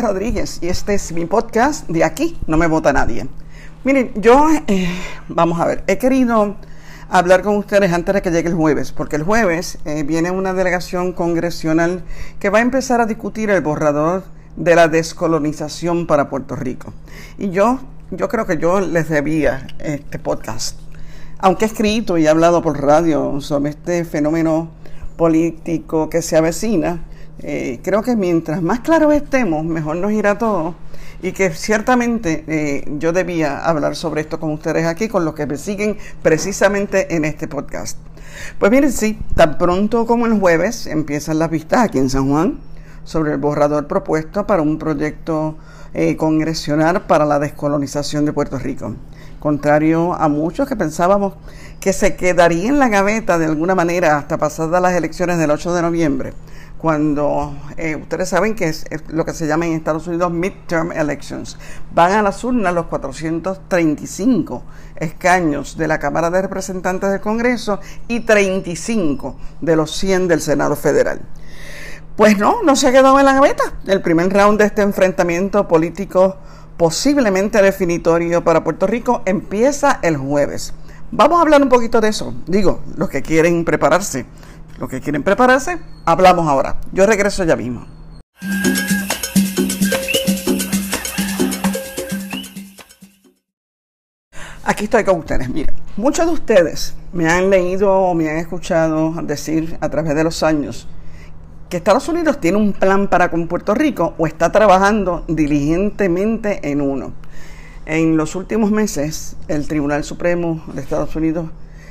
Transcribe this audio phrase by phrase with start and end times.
[0.00, 3.28] Rodríguez y este es mi podcast de aquí, no me vota nadie.
[3.84, 4.88] Miren, yo, eh,
[5.28, 6.56] vamos a ver, he querido
[7.08, 10.54] hablar con ustedes antes de que llegue el jueves, porque el jueves eh, viene una
[10.54, 12.02] delegación congresional
[12.38, 14.24] que va a empezar a discutir el borrador
[14.56, 16.94] de la descolonización para Puerto Rico.
[17.36, 17.80] Y yo,
[18.10, 20.78] yo creo que yo les debía este podcast,
[21.38, 24.70] aunque he escrito y he hablado por radio sobre este fenómeno
[25.16, 27.02] político que se avecina,
[27.40, 30.74] eh, creo que mientras más claros estemos, mejor nos irá todo.
[31.22, 35.46] Y que ciertamente eh, yo debía hablar sobre esto con ustedes aquí, con los que
[35.46, 37.98] me siguen precisamente en este podcast.
[38.58, 42.58] Pues miren, sí, tan pronto como el jueves empiezan las vistas aquí en San Juan
[43.04, 45.56] sobre el borrador propuesto para un proyecto
[45.94, 48.94] eh, congresional para la descolonización de Puerto Rico.
[49.38, 51.34] Contrario a muchos que pensábamos
[51.80, 55.74] que se quedaría en la gaveta de alguna manera hasta pasadas las elecciones del 8
[55.74, 56.32] de noviembre
[56.82, 61.56] cuando eh, ustedes saben que es, lo que se llama en Estados Unidos midterm elections.
[61.94, 64.64] Van a las urnas los 435
[64.96, 70.74] escaños de la Cámara de Representantes del Congreso y 35 de los 100 del Senado
[70.74, 71.20] Federal.
[72.16, 73.62] Pues no, no se ha quedado en la gaveta.
[73.86, 76.36] El primer round de este enfrentamiento político
[76.76, 80.74] posiblemente definitorio para Puerto Rico empieza el jueves.
[81.12, 82.34] Vamos a hablar un poquito de eso.
[82.46, 84.26] Digo, los que quieren prepararse
[84.78, 86.80] los que quieren prepararse, hablamos ahora.
[86.92, 87.86] Yo regreso ya mismo.
[94.64, 95.48] Aquí estoy con ustedes.
[95.48, 100.24] Miren, muchos de ustedes me han leído o me han escuchado decir a través de
[100.24, 100.88] los años
[101.68, 106.80] que Estados Unidos tiene un plan para con Puerto Rico o está trabajando diligentemente en
[106.80, 107.12] uno.
[107.86, 111.50] En los últimos meses, el Tribunal Supremo de Estados Unidos,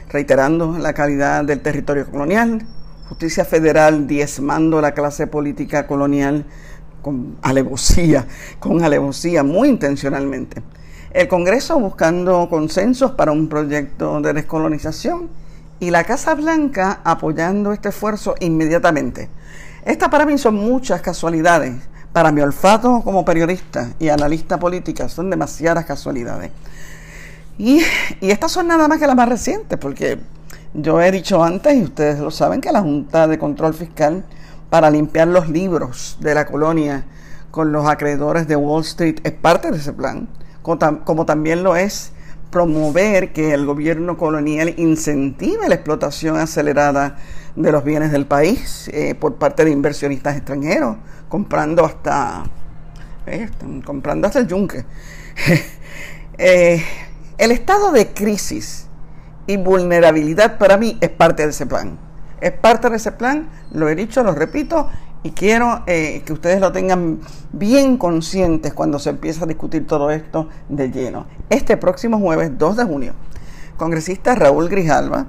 [0.09, 2.66] reiterando la calidad del territorio colonial,
[3.11, 6.45] justicia federal diezmando la clase política colonial
[7.01, 8.25] con alevosía,
[8.57, 10.63] con alevosía, muy intencionalmente.
[11.11, 15.27] El Congreso buscando consensos para un proyecto de descolonización
[15.81, 19.28] y la Casa Blanca apoyando este esfuerzo inmediatamente.
[19.83, 21.73] Estas para mí son muchas casualidades.
[22.13, 26.51] Para mi olfato como periodista y analista política son demasiadas casualidades.
[27.57, 27.81] Y,
[28.22, 30.17] y estas son nada más que las más recientes, porque
[30.73, 34.23] yo he dicho antes, y ustedes lo saben, que la Junta de Control Fiscal,
[34.69, 37.05] para limpiar los libros de la colonia
[37.51, 40.29] con los acreedores de Wall Street, es parte de ese plan,
[40.61, 42.13] como, también lo es
[42.51, 47.17] promover que el gobierno colonial incentive la explotación acelerada
[47.55, 52.43] de los bienes del país eh, por parte de inversionistas extranjeros, comprando hasta,
[53.25, 53.49] eh,
[53.83, 54.85] comprando hasta el yunque.
[56.43, 56.83] Eh,
[57.37, 58.87] el estado de crisis
[59.47, 61.97] y vulnerabilidad para mí es parte de ese plan.
[62.40, 64.90] Es parte de ese plan, lo he dicho, lo repito,
[65.24, 67.19] y quiero eh, que ustedes lo tengan
[67.52, 71.28] bien conscientes cuando se empieza a discutir todo esto de lleno.
[71.50, 73.13] Este próximo jueves 2 de junio,
[73.78, 75.28] congresista Raúl Grijalva,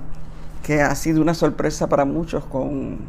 [0.63, 3.01] que ha sido una sorpresa para muchos con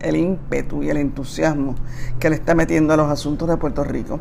[0.00, 1.74] el ímpetu y el entusiasmo
[2.20, 4.20] que le está metiendo a los asuntos de Puerto Rico.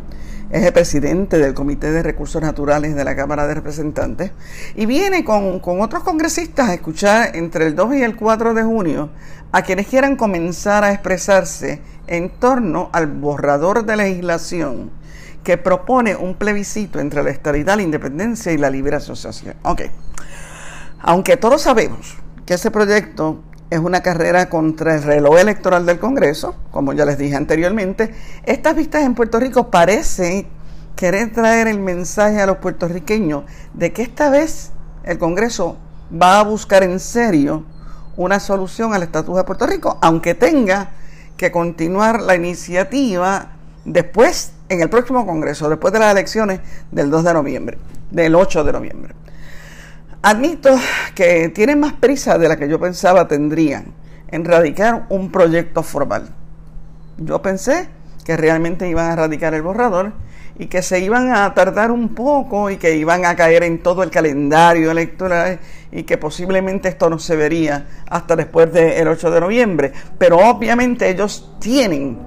[0.50, 4.32] Es el presidente del Comité de Recursos Naturales de la Cámara de Representantes
[4.76, 9.10] y viene con, otros congresistas a escuchar entre el 2 y el 4 de junio
[9.52, 14.90] a quienes quieran comenzar a expresarse en torno al borrador de legislación
[15.44, 19.56] que propone un plebiscito entre la estabilidad, la independencia y la libre asociación.
[19.64, 19.82] Ok.
[21.00, 22.16] Aunque todos sabemos
[22.46, 27.18] que ese proyecto es una carrera contra el reloj electoral del Congreso, como ya les
[27.18, 28.14] dije anteriormente.
[28.46, 30.48] Estas vistas en Puerto Rico parecen
[30.96, 33.44] querer traer el mensaje a los puertorriqueños
[33.74, 34.72] de que esta vez
[35.04, 35.78] el Congreso
[36.12, 37.66] va a buscar en serio
[38.16, 40.92] una solución al estatus de Puerto Rico, aunque tenga
[41.36, 43.52] que continuar la iniciativa
[43.86, 46.62] después, en el próximo Congreso, después de las elecciones
[46.92, 47.78] del 2 de noviembre,
[48.12, 49.14] del 8 de noviembre.
[50.28, 50.78] Admito
[51.16, 53.94] que tienen más prisa de la que yo pensaba tendrían
[54.28, 56.28] en radicar un proyecto formal.
[57.18, 57.88] Yo pensé
[58.26, 60.12] que realmente iban a radicar el borrador
[60.60, 64.04] y que se iban a tardar un poco y que iban a caer en todo
[64.04, 65.60] el calendario electoral
[65.94, 69.94] y que posiblemente esto no se vería hasta después del 8 de noviembre.
[70.18, 72.20] Pero obviamente ellos tienen,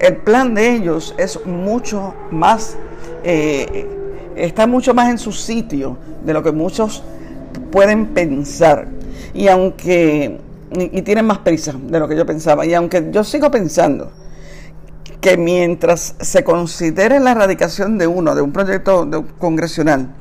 [0.00, 2.76] el plan de ellos es mucho más,
[3.22, 3.86] eh,
[4.34, 7.04] está mucho más en su sitio de lo que muchos
[7.70, 8.88] pueden pensar.
[9.34, 10.40] Y aunque,
[10.72, 14.12] y, tienen más prisa de lo que yo pensaba, y aunque yo sigo pensando
[15.20, 20.14] que mientras se considere la erradicación de uno, de un proyecto congresional,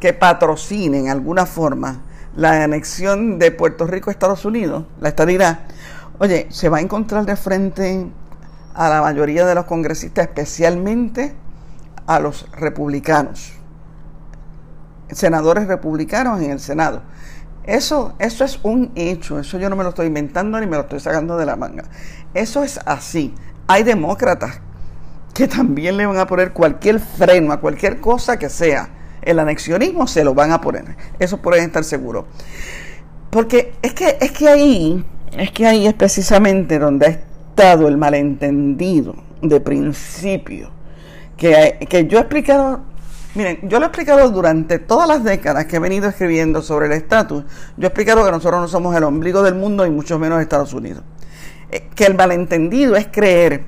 [0.00, 2.02] que patrocine en alguna forma
[2.36, 5.60] la anexión de Puerto Rico a Estados Unidos, la estadidad,
[6.18, 8.06] oye, se va a encontrar de frente
[8.74, 11.34] a la mayoría de los congresistas, especialmente
[12.06, 13.52] a los republicanos,
[15.10, 17.02] senadores republicanos en el Senado.
[17.64, 20.82] Eso, eso es un hecho, eso yo no me lo estoy inventando ni me lo
[20.82, 21.84] estoy sacando de la manga.
[22.32, 23.34] Eso es así.
[23.66, 24.60] Hay demócratas
[25.34, 28.88] que también le van a poner cualquier freno a cualquier cosa que sea.
[29.20, 30.96] El anexionismo se lo van a poner.
[31.18, 32.26] Eso pueden estar seguros.
[33.30, 37.98] Porque es que, es que ahí, es que ahí es precisamente donde ha estado el
[37.98, 40.70] malentendido de principio.
[41.36, 42.80] Que, que yo he explicado
[43.36, 46.92] Miren, yo lo he explicado durante todas las décadas que he venido escribiendo sobre el
[46.92, 47.44] estatus.
[47.76, 50.72] Yo he explicado que nosotros no somos el ombligo del mundo y mucho menos Estados
[50.72, 51.02] Unidos.
[51.70, 53.64] Eh, que el malentendido es creer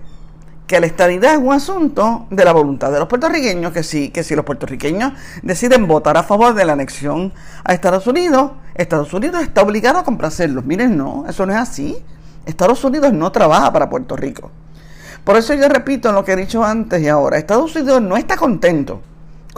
[0.67, 4.25] que la estadidad es un asunto de la voluntad de los puertorriqueños, que sí, que
[4.25, 5.13] si los puertorriqueños
[5.43, 10.05] deciden votar a favor de la anexión a Estados Unidos, Estados Unidos está obligado a
[10.05, 10.65] complacerlos.
[10.65, 11.95] Miren, no, eso no es así.
[12.47, 14.51] Estados Unidos no trabaja para Puerto Rico.
[15.25, 18.39] Por eso yo repito lo que he dicho antes y ahora, Estados Unidos no está
[18.39, 19.03] contento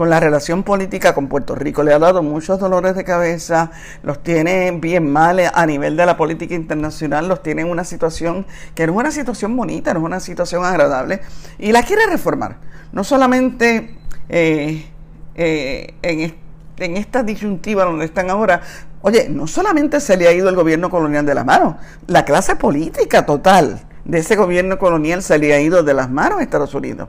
[0.01, 1.83] con la relación política con Puerto Rico.
[1.83, 3.71] Le ha dado muchos dolores de cabeza,
[4.03, 8.47] los tiene bien mal a nivel de la política internacional, los tiene en una situación
[8.75, 11.21] que no es una situación bonita, no es una situación agradable,
[11.59, 12.57] y la quiere reformar.
[12.93, 13.99] No solamente
[14.31, 14.87] eh,
[15.35, 18.63] eh, en, esta disyuntiva donde están ahora,
[19.03, 21.75] oye, no solamente se le ha ido el gobierno colonial de las manos,
[22.07, 26.41] la clase política total de ese gobierno colonial se le ha ido de las manos
[26.41, 27.09] a Estados Unidos.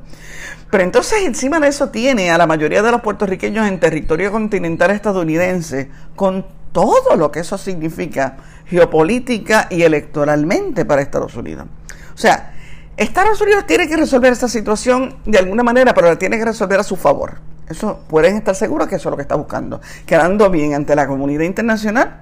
[0.69, 4.91] Pero entonces encima de eso tiene a la mayoría de los puertorriqueños en territorio continental
[4.91, 11.67] estadounidense, con todo lo que eso significa geopolítica y electoralmente para Estados Unidos.
[12.13, 12.53] O sea,
[12.97, 16.79] Estados Unidos tiene que resolver esta situación de alguna manera, pero la tiene que resolver
[16.79, 17.39] a su favor.
[17.67, 21.07] Eso pueden estar seguros que eso es lo que está buscando, quedando bien ante la
[21.07, 22.19] comunidad internacional,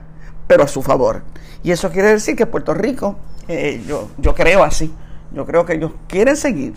[0.48, 1.24] pero a su favor.
[1.64, 3.18] Y eso quiere decir que Puerto Rico,
[3.50, 4.94] eh, yo, yo creo así,
[5.34, 6.76] yo creo que ellos quieren seguir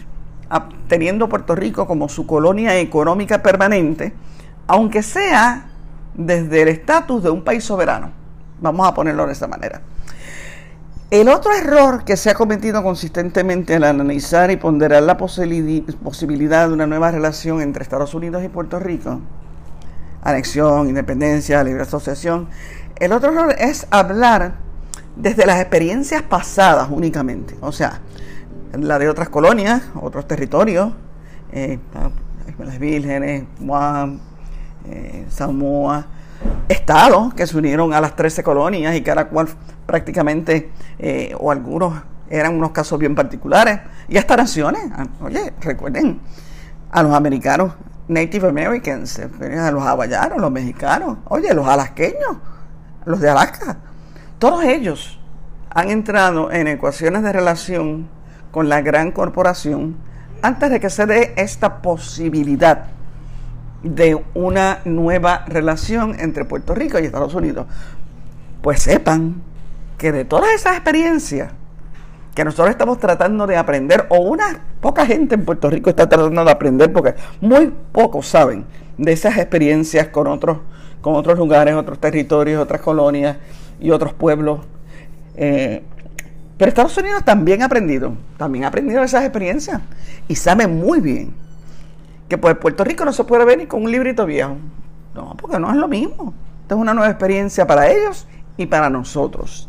[0.88, 4.12] teniendo Puerto Rico como su colonia económica permanente,
[4.66, 5.66] aunque sea
[6.14, 8.10] desde el estatus de un país soberano.
[8.60, 9.82] Vamos a ponerlo de esa manera.
[11.10, 16.72] El otro error que se ha cometido consistentemente al analizar y ponderar la posibilidad de
[16.72, 19.20] una nueva relación entre Estados Unidos y Puerto Rico,
[20.22, 22.48] anexión, independencia, libre asociación,
[22.96, 24.54] el otro error es hablar
[25.16, 27.56] desde las experiencias pasadas únicamente.
[27.60, 28.00] O sea,
[28.72, 30.92] la de otras colonias, otros territorios,
[31.52, 31.78] eh,
[32.58, 34.20] las Vírgenes, Guam,
[34.86, 36.06] eh, Samoa,
[36.68, 39.48] estados que se unieron a las 13 colonias y cada cual
[39.86, 41.94] prácticamente, eh, o algunos
[42.30, 44.82] eran unos casos bien particulares, y hasta naciones.
[44.94, 46.20] Ah, oye, recuerden,
[46.90, 47.74] a los americanos,
[48.08, 52.38] Native Americans, a los hawaianos, los mexicanos, oye, los alasqueños,
[53.04, 53.76] los de Alaska,
[54.42, 55.20] todos ellos
[55.70, 58.08] han entrado en ecuaciones de relación
[58.50, 59.94] con la gran corporación
[60.42, 62.86] antes de que se dé esta posibilidad
[63.84, 67.68] de una nueva relación entre Puerto Rico y Estados Unidos.
[68.62, 69.42] Pues sepan
[69.96, 71.52] que de todas esas experiencias
[72.34, 76.44] que nosotros estamos tratando de aprender, o una poca gente en Puerto Rico está tratando
[76.44, 78.64] de aprender, porque muy pocos saben
[78.98, 80.58] de esas experiencias con otros,
[81.00, 83.36] con otros lugares, otros territorios, otras colonias
[83.82, 84.60] y otros pueblos.
[85.34, 85.82] Eh,
[86.56, 89.80] pero Estados Unidos también ha aprendido, también ha aprendido esas experiencias
[90.28, 91.34] y sabe muy bien
[92.28, 94.56] que pues Puerto Rico no se puede venir con un librito viejo.
[95.14, 96.32] No, porque no es lo mismo.
[96.62, 99.68] Esta es una nueva experiencia para ellos y para nosotros.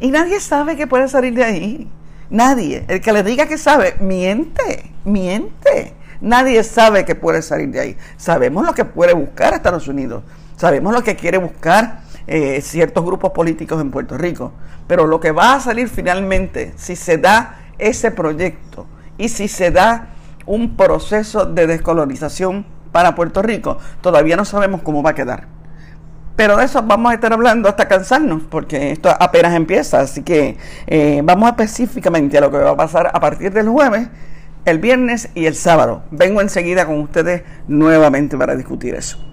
[0.00, 1.90] Y nadie sabe que puede salir de ahí.
[2.30, 2.84] Nadie.
[2.88, 5.92] El que le diga que sabe, miente, miente.
[6.20, 7.96] Nadie sabe que puede salir de ahí.
[8.16, 10.22] Sabemos lo que puede buscar Estados Unidos.
[10.56, 14.52] Sabemos lo que quiere buscar eh, ciertos grupos políticos en Puerto Rico.
[14.86, 18.86] Pero lo que va a salir finalmente, si se da ese proyecto
[19.18, 20.08] y si se da
[20.46, 25.46] un proceso de descolonización para Puerto Rico, todavía no sabemos cómo va a quedar.
[26.36, 30.00] Pero de eso vamos a estar hablando hasta cansarnos, porque esto apenas empieza.
[30.00, 34.08] Así que eh, vamos específicamente a lo que va a pasar a partir del jueves,
[34.64, 36.02] el viernes y el sábado.
[36.10, 39.29] Vengo enseguida con ustedes nuevamente para discutir eso.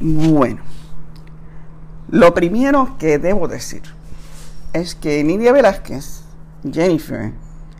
[0.00, 0.60] Bueno,
[2.08, 3.82] lo primero que debo decir
[4.72, 6.22] es que Nidia Velázquez,
[6.70, 7.32] Jennifer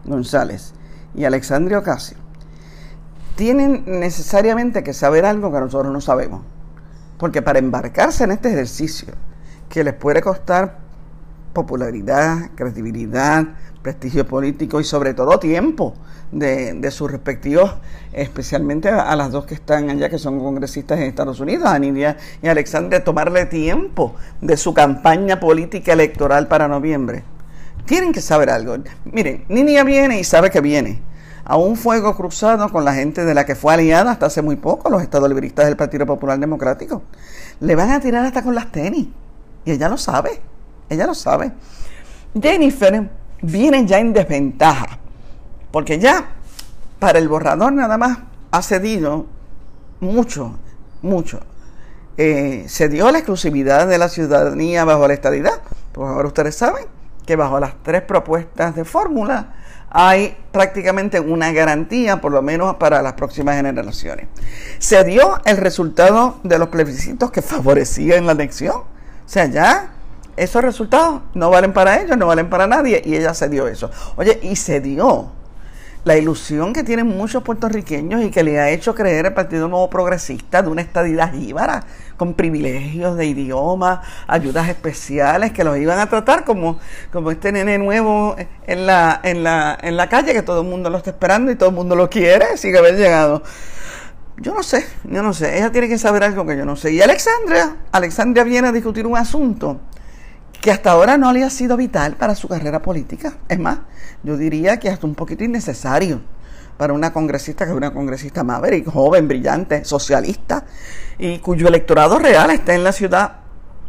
[0.04, 0.74] González
[1.14, 2.16] y Alexandria Ocasio
[3.36, 6.42] tienen necesariamente que saber algo que nosotros no sabemos.
[7.18, 9.14] Porque para embarcarse en este ejercicio,
[9.68, 10.78] que les puede costar
[11.58, 13.44] popularidad, credibilidad,
[13.82, 15.92] prestigio político y sobre todo tiempo
[16.30, 17.74] de, sus respectivos,
[18.12, 22.16] especialmente a, las dos que están allá, que son congresistas en Estados Unidos, a Nidia
[22.40, 27.24] y Alexandria, tomarle tiempo de su campaña política electoral para noviembre.
[27.86, 28.76] Tienen que saber algo.
[29.04, 31.02] Miren, Nidia viene y sabe que viene
[31.44, 34.54] a un fuego cruzado con la gente de la que fue aliada hasta hace muy
[34.54, 37.02] poco, los estados libristas del Partido Popular Democrático.
[37.58, 39.08] Le van a tirar hasta con las tenis.
[39.64, 40.40] Y ella lo sabe.
[40.88, 41.52] Ella lo sabe.
[42.40, 43.08] Jennifer
[43.42, 44.98] viene ya en desventaja.
[45.70, 46.30] Porque ya
[46.98, 48.18] para el borrador nada más
[48.50, 49.26] ha cedido
[50.00, 50.58] mucho,
[51.02, 51.40] mucho.
[52.16, 55.60] Eh, se dio la exclusividad de la ciudadanía bajo la estadidad.
[55.92, 56.86] Pues ahora ustedes saben
[57.26, 59.54] que bajo las tres propuestas de fórmula
[59.90, 64.26] hay prácticamente una garantía, por lo menos para las próximas generaciones.
[64.78, 68.76] Se dio el resultado de los plebiscitos que favorecían la elección.
[68.76, 68.86] O
[69.30, 69.92] sea, ya
[70.38, 73.90] esos resultados no valen para ellos, no valen para nadie, y ella se dio eso.
[74.16, 75.32] Oye, y se dio
[76.04, 79.90] la ilusión que tienen muchos puertorriqueños y que le ha hecho creer el Partido Nuevo
[79.90, 81.84] Progresista de una estadidad jíbara,
[82.16, 86.78] con privilegios de idioma, ayudas especiales, que los iban a tratar como,
[87.12, 90.88] como este nene nuevo en la, en, la, en la calle, que todo el mundo
[90.88, 93.42] lo está esperando y todo el mundo lo quiere, sigue haber llegado.
[94.40, 95.58] Yo no sé, yo no sé.
[95.58, 96.92] Ella tiene que saber algo que yo no sé.
[96.92, 99.80] Y Alexandria, Alexandria viene a discutir un asunto
[100.60, 103.34] que hasta ahora no le ha sido vital para su carrera política.
[103.48, 103.78] Es más,
[104.22, 106.20] yo diría que hasta un poquito innecesario
[106.76, 110.64] para una congresista que es una congresista maverick, joven, brillante, socialista,
[111.18, 113.40] y cuyo electorado real está en la ciudad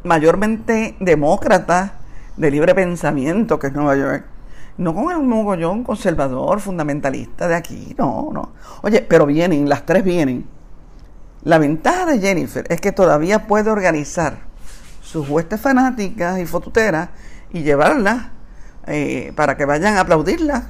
[0.03, 1.93] mayormente demócrata,
[2.35, 4.25] de libre pensamiento, que es Nueva York.
[4.77, 8.53] No con el mogollón conservador, fundamentalista de aquí, no, no.
[8.81, 10.47] Oye, pero vienen, las tres vienen.
[11.43, 14.48] La ventaja de Jennifer es que todavía puede organizar
[15.09, 17.09] sus huestes fanáticas y fotuteras
[17.51, 18.27] y llevarlas
[18.85, 20.69] eh, para que vayan a aplaudirla,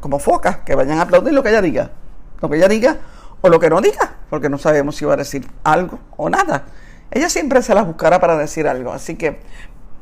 [0.00, 1.92] como, focas, que vayan a aplaudir lo que ella diga,
[2.40, 2.96] lo que ella diga
[3.40, 6.64] o lo que no diga, porque no sabemos si va a decir algo o nada.
[7.12, 9.38] Ella siempre se las buscará para decir algo, así que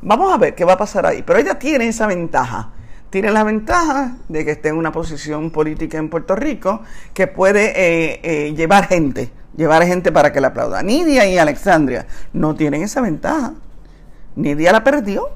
[0.01, 1.21] vamos a ver qué va a pasar ahí.
[1.21, 2.71] Pero ella tiene esa ventaja,
[3.11, 6.81] tiene la ventaja de que esté en una posición política en Puerto Rico
[7.13, 10.81] que puede eh, eh, llevar gente, llevar gente para que la aplauda.
[10.83, 13.53] Nidia y Alexandria no tienen esa ventaja.
[14.35, 15.29] Nidia la perdió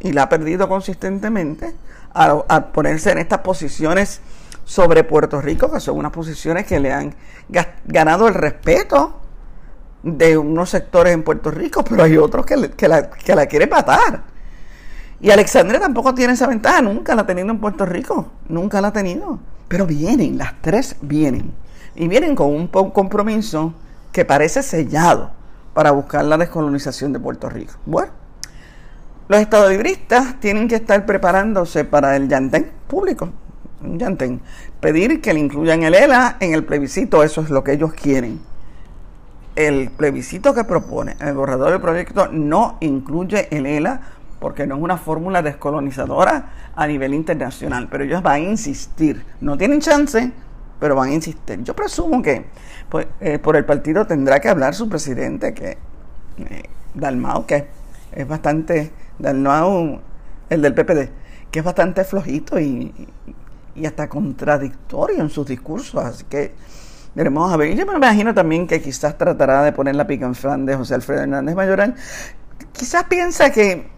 [0.00, 1.74] y la ha perdido consistentemente
[2.12, 4.20] a, ponerse en estas posiciones
[4.64, 7.14] sobre Puerto Rico, que son unas posiciones que le han
[7.86, 9.20] ganado el respeto
[10.02, 13.68] de unos sectores en Puerto Rico, pero hay otros que, que, la, que la quieren
[13.68, 14.22] matar.
[15.20, 18.88] Y Alexandria tampoco tiene esa ventaja, nunca la ha tenido en Puerto Rico, nunca la
[18.88, 19.38] ha tenido.
[19.68, 21.52] Pero vienen, las tres vienen.
[21.94, 23.74] Y vienen con un compromiso
[24.12, 25.30] que parece sellado
[25.74, 27.74] para buscar la descolonización de Puerto Rico.
[27.86, 28.12] Bueno,
[29.28, 33.30] los estadolibristas tienen que estar preparándose para el yantén público.
[33.82, 34.40] Un yantén.
[34.80, 38.40] Pedir que le incluyan el ELA en el plebiscito, eso es lo que ellos quieren.
[39.54, 44.00] El plebiscito que propone el borrador del proyecto no incluye el ELA
[44.40, 49.24] porque no es una fórmula descolonizadora a nivel internacional, pero ellos van a insistir.
[49.40, 50.32] No tienen chance,
[50.80, 51.62] pero van a insistir.
[51.62, 52.46] Yo presumo que
[52.88, 55.78] pues, eh, por el partido tendrá que hablar su presidente, que
[56.38, 56.62] eh,
[56.94, 57.68] Dalmau, que
[58.12, 60.00] es bastante no
[60.48, 61.10] el del PPD,
[61.50, 62.92] que es bastante flojito y,
[63.84, 66.04] hasta contradictorio en sus discursos.
[66.04, 66.52] Así que
[67.14, 67.74] veremos a ver.
[67.76, 70.94] Yo me imagino también que quizás tratará de poner la pica en Fran de José
[70.94, 71.94] Alfredo Hernández Mayoral.
[72.72, 73.90] Quizás piensa que,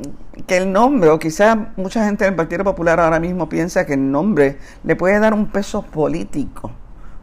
[0.46, 4.10] que el nombre, o quizás mucha gente del Partido Popular ahora mismo piensa que el
[4.10, 6.72] nombre le puede dar un peso político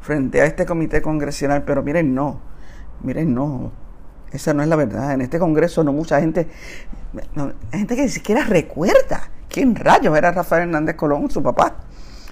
[0.02, 2.42] frente a este comité congresional, pero miren, no,
[3.02, 3.72] miren, no.
[4.32, 5.14] Esa no es la verdad.
[5.14, 6.48] En este Congreso no mucha gente,
[7.72, 11.78] hay gente que ni siquiera recuerda quién rayos era Rafael Hernández Colón, su papá.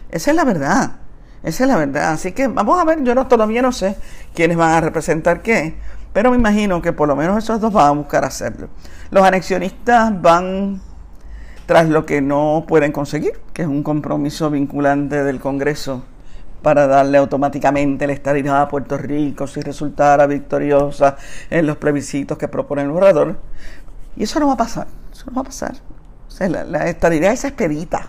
[0.10, 0.98] Esa es la verdad.
[1.44, 2.12] Esa es la verdad.
[2.12, 3.96] Así que vamos a ver, yo no, todavía no sé
[4.34, 5.76] quiénes van a representar qué,
[6.18, 8.70] pero me imagino que por lo menos esos dos van a buscar hacerlo.
[9.12, 10.82] Los anexionistas van
[11.68, 16.06] tras lo que no pueden conseguir, que es un compromiso vinculante del Congreso
[16.64, 21.18] para darle automáticamente la estabilidad a Puerto Rico si resultara victoriosa
[21.52, 23.38] en los plebiscitos que propone el borrador.
[24.16, 25.76] Y eso no va a pasar, eso no va a pasar.
[26.40, 28.08] la, la estabilidad esa expedita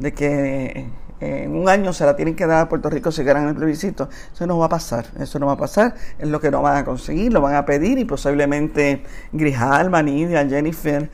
[0.00, 3.48] de que en un año se la tienen que dar a Puerto Rico si ganan
[3.48, 4.08] el plebiscito.
[4.32, 6.76] Eso no va a pasar, eso no va a pasar, es lo que no van
[6.76, 11.10] a conseguir, lo van a pedir y posiblemente Grijalma, Nidia, Jennifer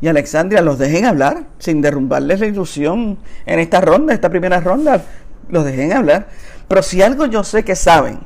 [0.00, 5.02] y Alexandria los dejen hablar sin derrumbarles la ilusión en esta ronda, esta primera ronda,
[5.48, 6.28] los dejen hablar.
[6.68, 8.20] Pero si algo yo sé que saben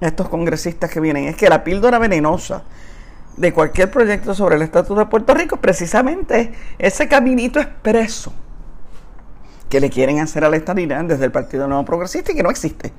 [0.00, 2.62] estos congresistas que vienen es que la píldora venenosa
[3.36, 8.32] de cualquier proyecto sobre el estatus de Puerto Rico, precisamente ese caminito expreso
[9.68, 12.50] que le quieren hacer a la estabilidad desde el Partido Nuevo Progresista y que no
[12.50, 12.92] existe.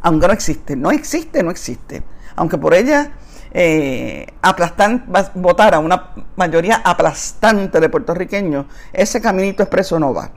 [0.00, 2.02] Aunque no existe, no existe, no existe.
[2.36, 3.10] Aunque por ella
[3.52, 10.30] eh, aplastan, votar a una mayoría aplastante de puertorriqueños, ese caminito expreso no va.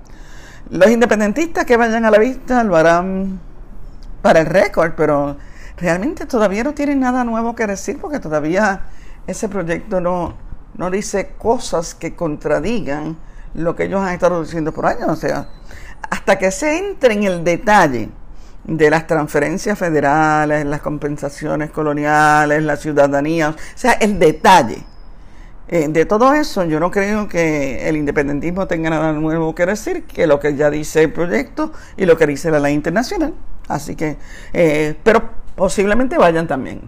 [0.69, 3.39] Los independentistas que vayan a la vista lo harán
[4.21, 5.37] para el récord, pero
[5.77, 8.85] realmente todavía no tienen nada nuevo que decir porque todavía
[9.27, 10.35] ese proyecto no,
[10.75, 13.17] no dice cosas que contradigan
[13.53, 15.09] lo que ellos han estado diciendo por años.
[15.09, 15.47] O sea,
[16.09, 18.09] hasta que se entre en el detalle
[18.63, 24.83] de las transferencias federales, las compensaciones coloniales, la ciudadanía, o sea, el detalle.
[25.67, 30.03] Eh, de todo eso, yo no creo que el independentismo tenga nada nuevo que decir
[30.03, 33.33] que lo que ya dice el proyecto y lo que dice la ley internacional.
[33.69, 34.17] Así que,
[34.51, 36.81] eh, pero posiblemente vayan también.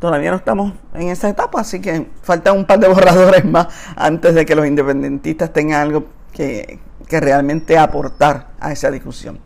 [0.00, 4.34] Todavía no estamos en esa etapa, así que falta un par de borradores más antes
[4.34, 9.38] de que los independentistas tengan algo que, que realmente aportar a esa discusión.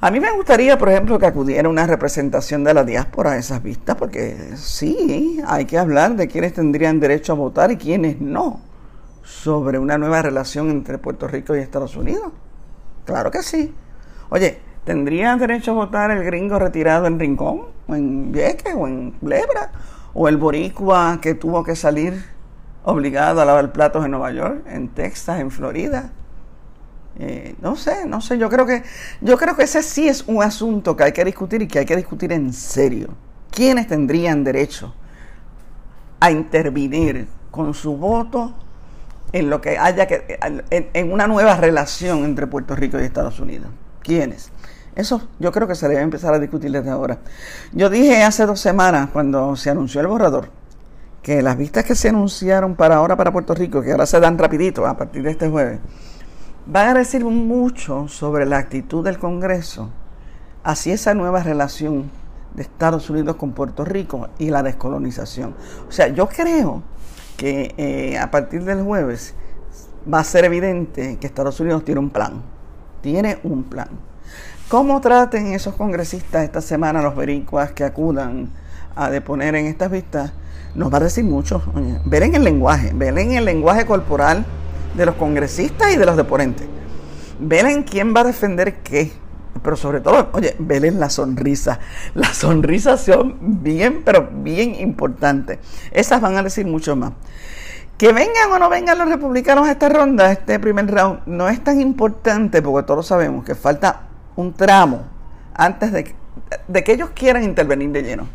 [0.00, 3.62] A mí me gustaría, por ejemplo, que acudiera una representación de la diáspora a esas
[3.62, 8.60] vistas, porque sí, hay que hablar de quiénes tendrían derecho a votar y quiénes no
[9.22, 12.32] sobre una nueva relación entre Puerto Rico y Estados Unidos.
[13.04, 13.72] Claro que sí.
[14.30, 19.14] Oye, ¿tendría derecho a votar el gringo retirado en Rincón, o en Vieques, o en
[19.22, 19.70] Lebra,
[20.14, 22.24] o el boricua que tuvo que salir
[22.84, 26.10] obligado a lavar platos en Nueva York, en Texas, en Florida?
[27.18, 28.82] Eh, no sé, no sé, yo creo que
[29.20, 31.84] yo creo que ese sí es un asunto que hay que discutir y que hay
[31.84, 33.08] que discutir en serio.
[33.50, 34.94] ¿Quiénes tendrían derecho
[36.20, 38.54] a intervenir con su voto
[39.32, 40.38] en lo que haya que
[40.70, 43.68] en, una nueva relación entre Puerto Rico y Estados Unidos?
[44.02, 44.50] ¿Quiénes?
[44.94, 47.18] Eso yo creo que se debe empezar a discutir desde ahora.
[47.72, 50.50] Yo dije hace dos semanas, cuando se anunció el borrador,
[51.22, 54.36] que las vistas que se anunciaron para ahora para Puerto Rico, que ahora se dan
[54.36, 55.80] rapidito a partir de este jueves,
[56.66, 59.88] van a decir mucho sobre la actitud del Congreso
[60.62, 62.10] hacia esa nueva relación
[62.54, 65.54] de Estados Unidos con Puerto Rico y la descolonización.
[65.88, 66.82] O sea, yo creo
[67.36, 69.34] que eh, a partir del jueves
[70.12, 72.42] va a ser evidente que Estados Unidos tiene un plan.
[73.02, 73.88] Tiene un plan.
[74.68, 78.48] ¿Cómo traten esos congresistas esta semana, los vericuas que acudan
[78.96, 80.32] a deponer en estas vistas?
[80.74, 81.62] Nos va a decir mucho.
[82.06, 84.46] ver en el lenguaje, ver en el lenguaje corporal
[84.96, 86.66] de los congresistas y de los deponentes.
[87.38, 89.12] Velen quién va a defender qué.
[89.62, 91.78] Pero sobre todo, oye, velen la sonrisa.
[92.14, 95.58] Las sonrisas son bien, pero bien importantes.
[95.90, 97.12] Esas van a decir mucho más.
[98.02, 101.48] Que vengan o no vengan los republicanos a esta ronda, a este primer round, no
[101.48, 105.04] es tan importante porque todos sabemos que falta un tramo
[105.54, 106.12] antes de,
[106.66, 108.28] de que ellos quieran intervenir de lleno.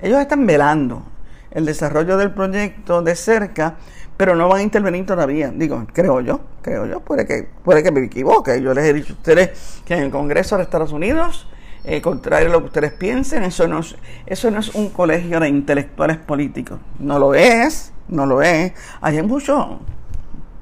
[0.00, 1.02] Ellos están velando
[1.50, 3.78] el desarrollo del proyecto de cerca
[4.16, 5.50] pero no van a intervenir todavía.
[5.52, 8.62] Digo, creo yo, creo yo, puede que, puede que me equivoque.
[8.62, 11.48] Yo les he dicho a ustedes que en el Congreso de Estados Unidos,
[11.86, 13.94] eh, contrario a lo que ustedes piensen, eso no, es,
[14.24, 16.78] eso no es un colegio de intelectuales políticos.
[16.98, 18.72] No lo es, no lo es.
[19.02, 19.80] Hay mucho,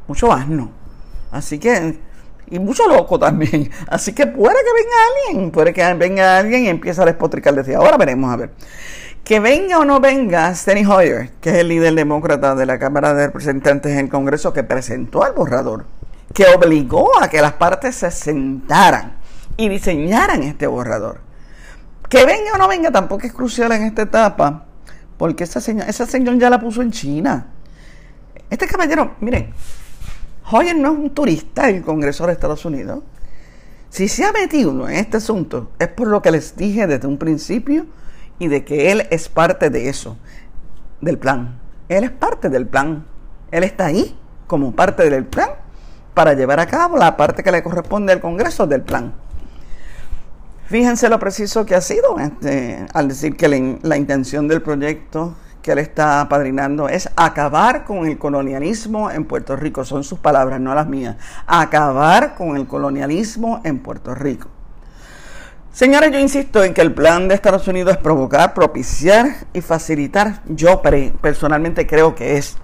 [0.08, 0.72] mucho asno.
[1.30, 2.00] Así que,
[2.50, 3.70] y mucho loco también.
[3.88, 4.96] Así que puede que venga
[5.36, 8.50] alguien, puede que venga alguien y empiece a despotricar desde ahora, veremos a ver.
[9.22, 13.14] Que venga o no venga Steny Hoyer, que es el líder demócrata de la Cámara
[13.14, 15.84] de Representantes en el Congreso que presentó el borrador,
[16.34, 19.21] que obligó a que las partes se sentaran
[19.56, 21.20] y diseñaran este borrador.
[22.08, 24.66] Que venga o no venga tampoco es crucial en esta etapa,
[25.16, 27.46] porque esa señor, esa señor ya la puso en China.
[28.50, 29.52] Este caballero, miren,
[30.50, 33.02] Hoyer no es un turista del Congreso de Estados Unidos.
[33.88, 37.18] Si se ha metido en este asunto, es por lo que les dije desde un
[37.18, 37.86] principio
[38.38, 40.16] y de que Él es parte de eso,
[41.00, 41.58] del plan.
[41.88, 43.06] Él es parte del plan.
[43.50, 45.50] Él está ahí como parte del plan
[46.14, 49.14] para llevar a cabo la parte que le corresponde al Congreso del plan.
[50.72, 53.46] Fíjense lo preciso que ha sido este, al decir que
[53.82, 59.54] la, intención del proyecto que él está apadrinando es acabar con el colonialismo en Puerto
[59.54, 59.84] Rico.
[59.84, 61.16] Son sus palabras, no las mías.
[61.46, 64.48] Acabar con el colonialismo en Puerto Rico.
[65.72, 70.40] Señores, yo insisto en que el plan de Estados Unidos es provocar, propiciar y facilitar.
[70.46, 70.80] Yo
[71.20, 72.56] personalmente creo que es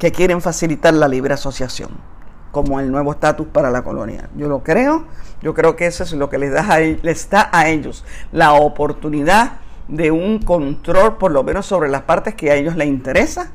[0.00, 2.11] que quieren facilitar la libre asociación
[2.52, 4.28] como el nuevo estatus para la colonia.
[4.36, 5.06] Yo lo creo,
[5.42, 8.52] yo creo que eso es lo que les da, a, les da a ellos la
[8.52, 9.54] oportunidad
[9.88, 13.50] de un control por lo menos sobre las partes que a ellos les interesa,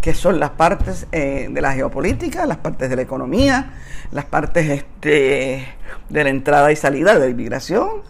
[0.00, 3.74] que son las partes eh, de la geopolítica, las partes de la economía,
[4.12, 5.66] las partes este,
[6.08, 8.02] de la entrada y salida de la inmigración,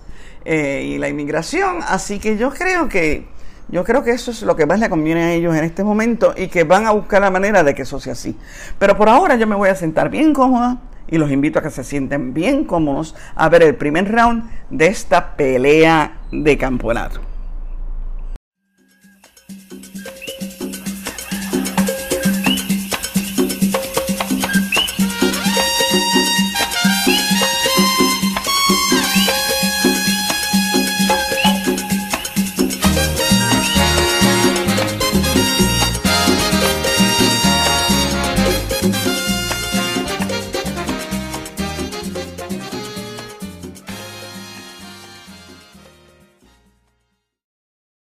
[0.45, 1.79] eh, y la inmigración.
[1.89, 3.27] Así que yo creo que
[3.69, 6.35] Yo creo que eso es lo que más le conviene a ellos en este momento
[6.37, 8.37] y que van a buscar la manera de que eso sea así.
[8.79, 11.71] Pero por ahora yo me voy a sentar bien cómoda y los invito a que
[11.71, 17.36] se sienten bien cómodos a ver el primer round de esta pelea de campeonato.